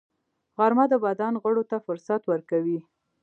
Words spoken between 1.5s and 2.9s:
ته فرصت ورکوي